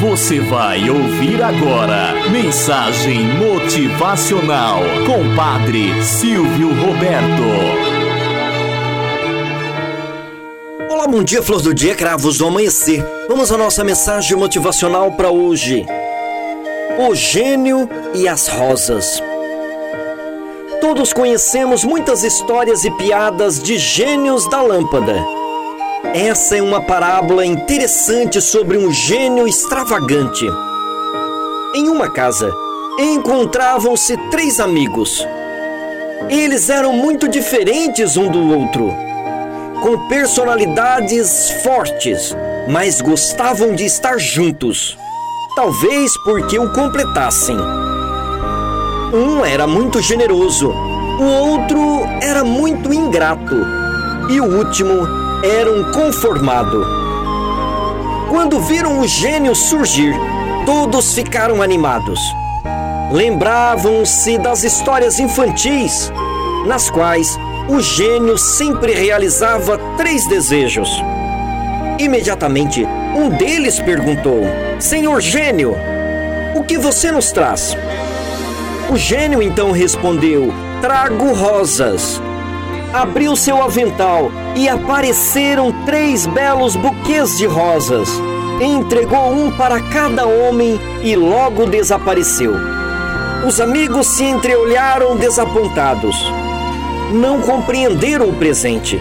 [0.00, 7.42] Você vai ouvir agora Mensagem Motivacional com Padre Silvio Roberto.
[10.88, 13.04] Olá, bom dia, flor do dia, cravos do amanhecer.
[13.28, 15.84] Vamos à nossa mensagem motivacional para hoje.
[17.08, 19.20] O gênio e as rosas.
[20.80, 25.37] Todos conhecemos muitas histórias e piadas de gênios da lâmpada.
[26.04, 30.46] Essa é uma parábola interessante sobre um gênio extravagante.
[31.74, 32.52] Em uma casa,
[32.98, 35.26] encontravam-se três amigos.
[36.30, 38.92] Eles eram muito diferentes um do outro,
[39.82, 42.34] com personalidades fortes,
[42.68, 44.96] mas gostavam de estar juntos.
[45.56, 47.56] Talvez porque o completassem.
[49.12, 51.80] Um era muito generoso, o outro
[52.22, 53.56] era muito ingrato
[54.28, 56.84] e o último era um conformado.
[58.28, 60.14] Quando viram o gênio surgir,
[60.66, 62.20] todos ficaram animados.
[63.10, 66.12] Lembravam-se das histórias infantis,
[66.66, 70.90] nas quais o gênio sempre realizava três desejos.
[71.98, 74.42] Imediatamente, um deles perguntou:
[74.78, 75.74] Senhor gênio,
[76.54, 77.74] o que você nos traz?
[78.90, 80.52] O gênio então respondeu:
[80.82, 82.20] Trago rosas.
[82.92, 88.08] Abriu seu avental e apareceram três belos buquês de rosas.
[88.60, 92.54] Entregou um para cada homem e logo desapareceu.
[93.46, 96.16] Os amigos se entreolharam desapontados.
[97.12, 99.00] Não compreenderam o presente.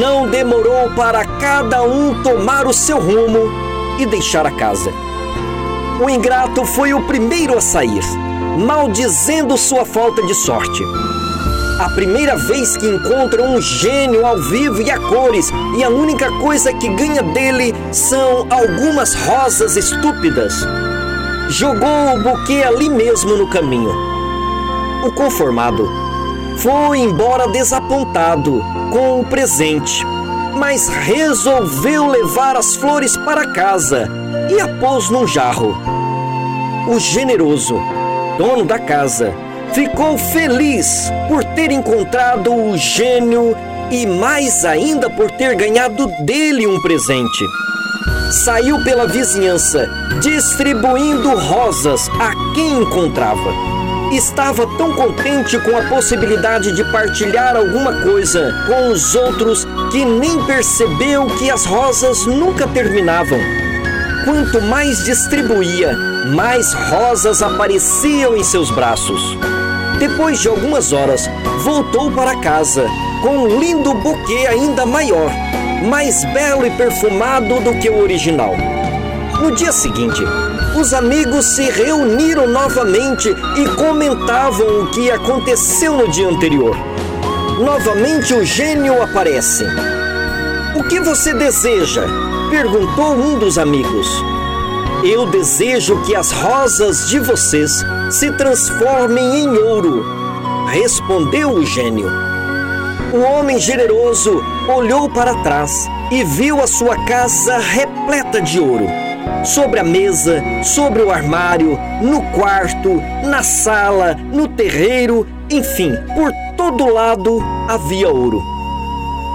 [0.00, 3.50] Não demorou para cada um tomar o seu rumo
[3.98, 4.90] e deixar a casa.
[6.04, 8.02] O ingrato foi o primeiro a sair
[8.58, 10.82] maldizendo sua falta de sorte.
[11.78, 16.28] A primeira vez que encontra um gênio ao vivo e a cores, e a única
[16.40, 20.54] coisa que ganha dele são algumas rosas estúpidas.
[21.48, 23.92] Jogou o buquê ali mesmo no caminho.
[25.06, 25.88] O conformado
[26.56, 28.60] foi embora desapontado
[28.90, 30.04] com o presente,
[30.56, 34.08] mas resolveu levar as flores para casa
[34.50, 35.76] e a pôs num jarro.
[36.88, 37.76] O generoso
[38.36, 39.32] dono da casa,
[39.72, 43.56] ficou feliz por ter encontrado o gênio
[43.90, 47.44] e mais ainda por ter ganhado dele um presente.
[48.44, 49.88] Saiu pela vizinhança,
[50.20, 53.50] distribuindo rosas a quem encontrava.
[54.12, 60.44] Estava tão contente com a possibilidade de partilhar alguma coisa com os outros que nem
[60.44, 63.38] percebeu que as rosas nunca terminavam.
[64.24, 65.96] Quanto mais distribuía,
[66.34, 69.36] mais rosas apareciam em seus braços.
[69.98, 71.28] Depois de algumas horas,
[71.64, 72.86] voltou para casa
[73.20, 75.30] com um lindo buquê ainda maior,
[75.88, 78.54] mais belo e perfumado do que o original.
[79.40, 80.22] No dia seguinte,
[80.78, 86.76] os amigos se reuniram novamente e comentavam o que aconteceu no dia anterior.
[87.58, 89.64] Novamente o gênio aparece.
[90.76, 92.04] O que você deseja?
[92.50, 94.08] perguntou um dos amigos.
[95.04, 100.04] Eu desejo que as rosas de vocês se transformem em ouro,
[100.70, 102.08] respondeu o gênio.
[103.12, 105.70] O homem generoso olhou para trás
[106.10, 108.86] e viu a sua casa repleta de ouro.
[109.44, 116.92] Sobre a mesa, sobre o armário, no quarto, na sala, no terreiro, enfim, por todo
[116.92, 118.57] lado havia ouro.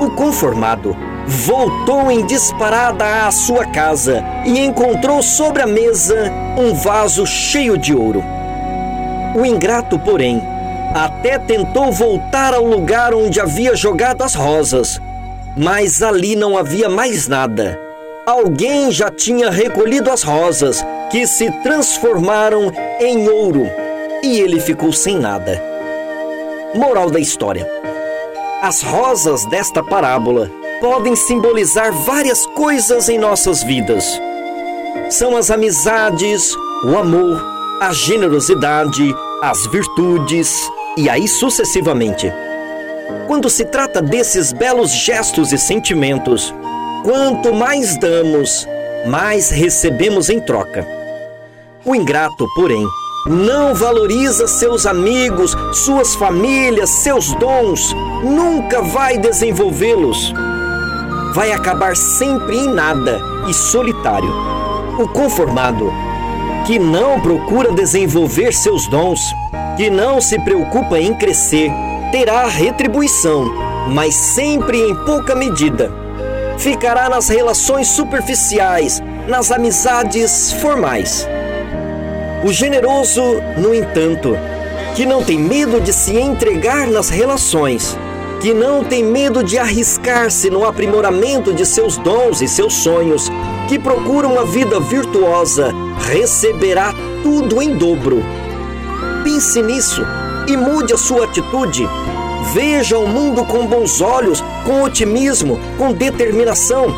[0.00, 0.96] O conformado
[1.26, 7.94] voltou em disparada à sua casa e encontrou sobre a mesa um vaso cheio de
[7.94, 8.22] ouro.
[9.36, 10.42] O ingrato, porém,
[10.94, 15.00] até tentou voltar ao lugar onde havia jogado as rosas,
[15.56, 17.80] mas ali não havia mais nada.
[18.26, 23.68] Alguém já tinha recolhido as rosas, que se transformaram em ouro,
[24.22, 25.62] e ele ficou sem nada.
[26.74, 27.68] Moral da história:
[28.64, 34.18] As rosas desta parábola podem simbolizar várias coisas em nossas vidas.
[35.10, 37.44] São as amizades, o amor,
[37.78, 40.66] a generosidade, as virtudes
[40.96, 42.32] e aí sucessivamente.
[43.26, 46.54] Quando se trata desses belos gestos e sentimentos,
[47.04, 48.66] quanto mais damos,
[49.06, 50.88] mais recebemos em troca.
[51.84, 52.86] O ingrato, porém,
[53.26, 60.32] não valoriza seus amigos, suas famílias, seus dons, nunca vai desenvolvê-los
[61.34, 64.32] vai acabar sempre em nada e solitário.
[65.00, 65.92] O conformado,
[66.64, 69.20] que não procura desenvolver seus dons,
[69.76, 71.72] que não se preocupa em crescer,
[72.12, 73.52] terá retribuição,
[73.88, 75.90] mas sempre em pouca medida.
[76.56, 81.26] ficará nas relações superficiais, nas amizades formais.
[82.44, 84.36] O generoso, no entanto,
[84.94, 87.98] que não tem medo de se entregar nas relações,
[88.38, 93.30] que não tem medo de arriscar-se no aprimoramento de seus dons e seus sonhos,
[93.66, 96.92] que procura uma vida virtuosa, receberá
[97.22, 98.22] tudo em dobro.
[99.24, 100.02] Pense nisso
[100.46, 101.88] e mude a sua atitude.
[102.52, 106.94] Veja o mundo com bons olhos, com otimismo, com determinação.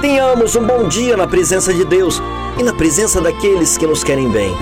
[0.00, 2.22] Tenhamos um bom dia na presença de Deus
[2.58, 4.54] e na presença daqueles que nos querem bem.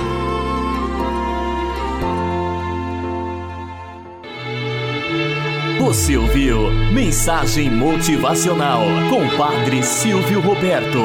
[5.78, 10.98] Você ouviu Mensagem Motivacional com Padre Silvio Roberto.